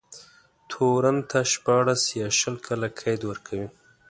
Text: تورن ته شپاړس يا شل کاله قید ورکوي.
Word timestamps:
تورن 0.69 1.17
ته 1.29 1.39
شپاړس 1.53 2.03
يا 2.19 2.27
شل 2.39 2.55
کاله 2.65 2.87
قید 2.99 3.21
ورکوي. 3.29 3.67